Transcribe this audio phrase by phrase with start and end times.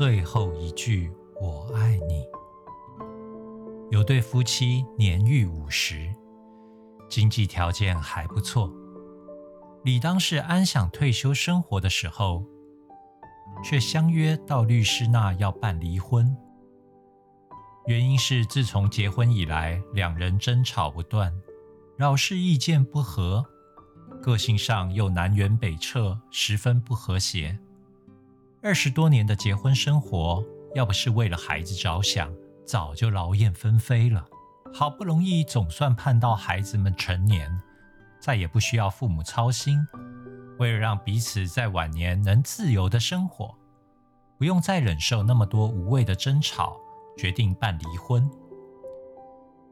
[0.00, 2.24] 最后一句“我爱你”。
[3.92, 6.08] 有对夫妻年逾五十，
[7.10, 8.72] 经济条件还不错，
[9.84, 12.42] 理当是安享退休生活的时候，
[13.62, 16.34] 却相约到律师那要办离婚。
[17.86, 21.30] 原因是自从结婚以来，两人争吵不断，
[21.98, 23.44] 老是意见不合，
[24.22, 27.58] 个性上又南辕北辙，十分不和谐。
[28.62, 32.30] 二十多年的结婚生活，要不是为了孩子着想。
[32.66, 34.24] 早就劳燕分飞了，
[34.72, 37.50] 好不容易总算盼到孩子们成年，
[38.20, 39.78] 再也不需要父母操心。
[40.58, 43.56] 为了让彼此在晚年能自由的生活，
[44.38, 46.76] 不用再忍受那么多无谓的争吵，
[47.16, 48.30] 决定办离婚。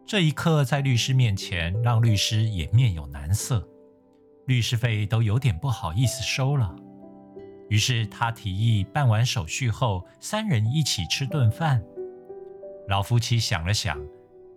[0.06, 3.69] 这一刻，在律师面前，让律师也面有难色，
[4.47, 6.75] 律师费都有点不好意思收了。
[7.69, 11.83] 于是他提议办完手续后，三人一起吃顿饭。
[12.88, 13.98] 老夫妻想了想，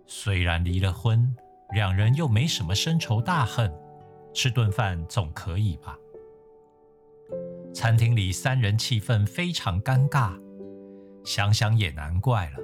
[0.06, 1.34] 虽然离了婚，
[1.74, 3.72] 两人又没什么深仇大恨，
[4.32, 5.96] 吃顿饭总可以吧？
[7.74, 10.38] 餐厅里三人气氛非常尴尬，
[11.24, 12.56] 想想也难怪了。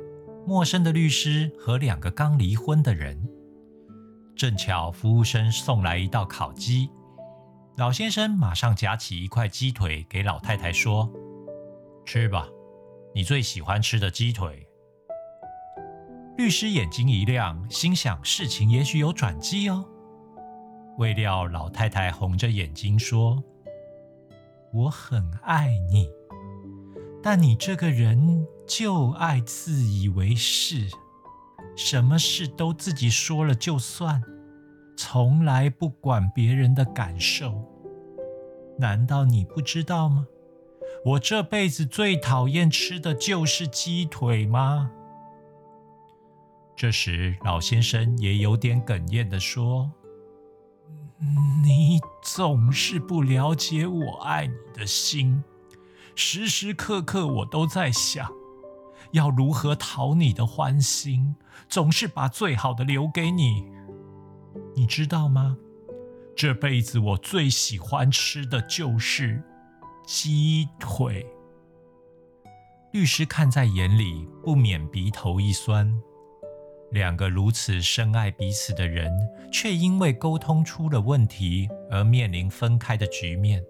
[0.47, 3.29] 陌生的律师和两个刚离婚的人，
[4.35, 6.89] 正巧服务生送来一道烤鸡，
[7.79, 11.09] 老先生马上夹起一块鸡腿给老太太说
[12.05, 12.49] ：“吃吧，
[13.15, 14.67] 你最喜欢吃的鸡腿。”
[16.37, 19.89] 律师眼睛一亮，心想事情也许有转机哦。
[20.97, 23.45] 未料老太太红着眼睛说
[24.75, 26.11] ：“我很爱你，
[27.23, 30.89] 但你这个人就爱自以为是，
[31.77, 34.21] 什么事都自己说了就算，
[34.99, 37.65] 从来不管别人的感受。
[38.77, 40.27] 难道你不知道吗？
[41.05, 44.91] 我这辈子最讨厌吃的就是鸡腿吗？”
[46.75, 49.89] 这时，老先生也有点哽咽地说
[51.65, 55.45] ：“你总是不了解我爱你的心，
[56.17, 58.29] 时时刻刻我都在想，
[59.13, 61.37] 要如何讨你的欢心，
[61.69, 63.78] 总是把最好的留给你。
[64.79, 65.59] 你知道吗？
[66.37, 69.43] 这辈子我最喜欢吃的就是
[70.07, 71.27] 鸡腿。”
[72.95, 75.93] 律师看在眼里，不免鼻头一酸。
[76.93, 79.11] 两个如此深爱彼此的人，
[79.53, 83.61] 却因为沟通出了问题而面临分开的局面。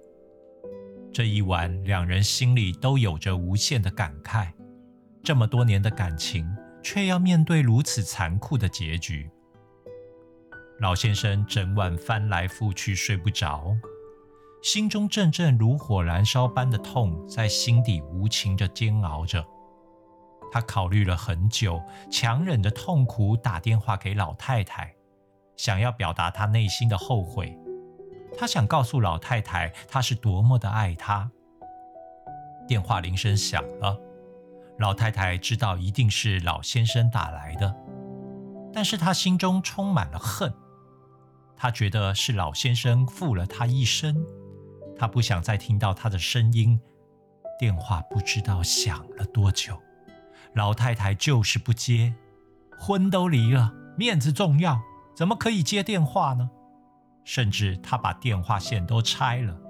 [1.10, 4.48] 这一晚，两人心里都有着无限的感慨：
[5.24, 6.46] 这么多年的感情，
[6.82, 9.30] 却要面对如此残酷的结局。
[10.80, 13.76] 老先生整晚翻来覆去睡不着，
[14.62, 19.44] 心中阵阵如火燃烧般的痛在心底无情地煎熬着。
[20.52, 24.94] 他考虑了很久，强忍着痛苦打电话给老太太，
[25.56, 27.58] 想要表达他内心的后悔。
[28.38, 31.28] 他想告诉老太太，他是多么的爱她。
[32.68, 33.98] 电话铃声响了，
[34.78, 37.74] 老太太知道一定是老先生打来的，
[38.72, 40.52] 但是她心中充满了恨。
[41.58, 44.24] 她觉得是老先生负了她一生，
[44.96, 46.80] 她不想再听到他的声音。
[47.58, 49.76] 电话不知道响了多久。
[50.54, 52.14] 老太太就是不接，
[52.78, 54.80] 婚都离了，面子重要，
[55.16, 56.48] 怎么可以接电话呢？
[57.24, 59.60] 甚至他把电话线都拆了。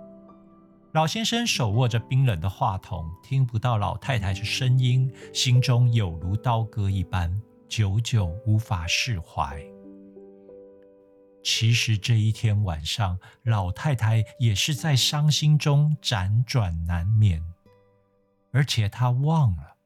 [0.92, 9.62] 老先生手握着冰冷的话筒，听不到老太太的声音，心中有如刀割一般，久久无法释怀。
[11.50, 17.42] 其实这一天晚上，老太太也是在伤心中辗转难眠，
[18.52, 19.76] 而且她忘了。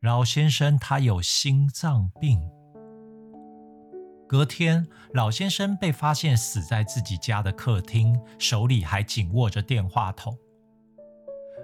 [0.00, 2.38] 老先生他有心脏病。
[4.28, 10.36] 隔天，老先生被发现死在自己家的客厅，手里还紧握着电话筒。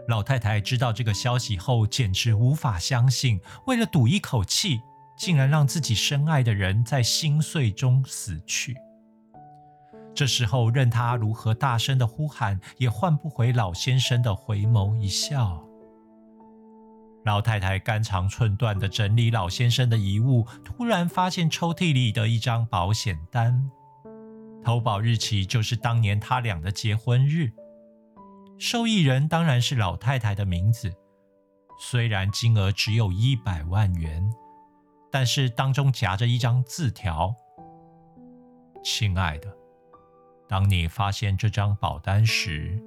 [0.08, 4.80] 老太太知道这个消息后，简直无法相信，为了赌一口气，
[5.18, 8.74] 竟然让自己深爱的人在心碎中死去。
[10.14, 15.62] 这时候，任他如何大声的呼喊，也换不回老先生的回眸一笑。
[17.24, 23.70] 老太太肝肠寸断地整理老先生的遗物，突然发现抽屉里的一张保险单，
[24.62, 27.50] 投保日期就是当年他俩的结婚日，
[28.58, 30.92] 受益人当然是老太太的名字。
[31.80, 34.30] 虽然金额只有一百万元，
[35.10, 37.34] 但是当中夹着一张字条
[38.84, 39.48] ：“亲爱的，
[40.48, 42.78] 当你发现这张保单时，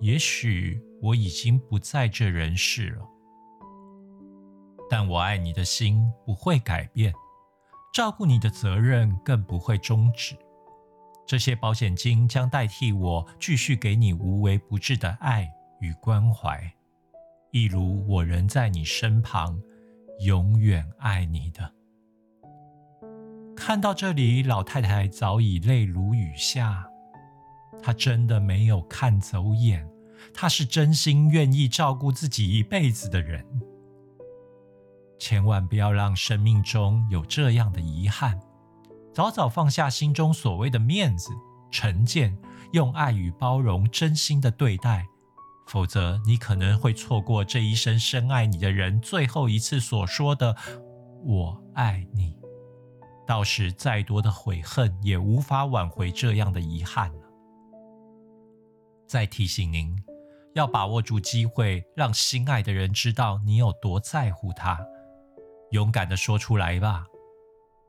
[0.00, 3.08] 也许我已经不在这人世了。”
[4.88, 7.12] 但我爱你的心不会改变，
[7.92, 10.36] 照顾你的责任更不会终止。
[11.26, 16.72] 这些保险金将代替我继续给你无微不至的爱与关怀，
[17.50, 19.60] 一如我仍在你身旁，
[20.20, 21.72] 永远爱你的。
[23.56, 26.88] 看到这里，老太太早已泪如雨下。
[27.82, 29.88] 他真的没有看走眼，
[30.34, 33.44] 他是真心愿意照顾自己一辈子的人。
[35.18, 38.38] 千万不要让生命中有这样的遗憾。
[39.14, 41.30] 早早放下心中所谓的面子、
[41.70, 42.36] 成见，
[42.72, 45.06] 用爱与包容真心的对待，
[45.66, 50.54] 否则你可能会错过这一生深爱你的人最后一次所说的
[51.24, 52.36] “我爱你”。
[53.26, 57.10] 到时再多的悔恨也无法挽回这样的遗憾。
[59.16, 59.96] 再提醒您，
[60.52, 64.78] 要把握住机会，让心爱的人知道你有多在乎他，
[65.70, 67.06] 勇敢的说出来吧。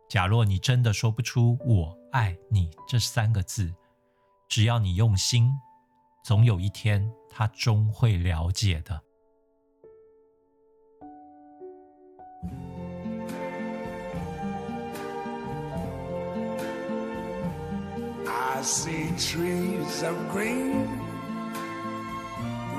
[0.08, 3.76] 假若你真的说不出“我爱你”这三个字，
[4.48, 5.52] 只要你用心，
[6.24, 9.04] 总有一天他终会了解的。